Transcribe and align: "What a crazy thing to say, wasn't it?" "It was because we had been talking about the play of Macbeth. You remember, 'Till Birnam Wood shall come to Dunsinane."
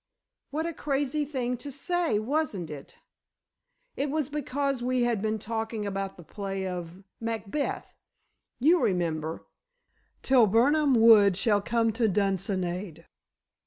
"What 0.49 0.65
a 0.65 0.73
crazy 0.73 1.25
thing 1.25 1.57
to 1.57 1.71
say, 1.71 2.17
wasn't 2.17 2.71
it?" 2.71 2.97
"It 3.95 4.09
was 4.09 4.29
because 4.29 4.81
we 4.81 5.03
had 5.03 5.21
been 5.21 5.37
talking 5.37 5.85
about 5.85 6.17
the 6.17 6.23
play 6.23 6.65
of 6.65 7.03
Macbeth. 7.19 7.93
You 8.59 8.81
remember, 8.81 9.45
'Till 10.23 10.47
Birnam 10.47 10.95
Wood 10.95 11.37
shall 11.37 11.61
come 11.61 11.91
to 11.91 12.09
Dunsinane." 12.09 13.05